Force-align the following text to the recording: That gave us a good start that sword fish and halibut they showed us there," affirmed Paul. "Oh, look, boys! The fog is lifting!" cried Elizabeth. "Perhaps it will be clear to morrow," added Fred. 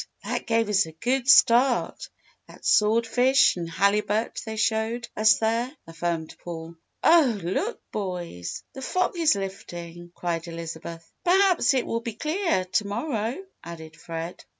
That 0.23 0.47
gave 0.47 0.67
us 0.67 0.87
a 0.87 0.93
good 0.93 1.29
start 1.29 2.09
that 2.47 2.65
sword 2.65 3.05
fish 3.05 3.55
and 3.55 3.69
halibut 3.69 4.41
they 4.47 4.55
showed 4.55 5.07
us 5.15 5.37
there," 5.37 5.77
affirmed 5.85 6.35
Paul. 6.39 6.73
"Oh, 7.03 7.39
look, 7.43 7.79
boys! 7.91 8.63
The 8.73 8.81
fog 8.81 9.15
is 9.15 9.35
lifting!" 9.35 10.11
cried 10.15 10.47
Elizabeth. 10.47 11.07
"Perhaps 11.23 11.75
it 11.75 11.85
will 11.85 12.01
be 12.01 12.13
clear 12.13 12.65
to 12.65 12.87
morrow," 12.87 13.45
added 13.63 13.95
Fred. 13.95 14.43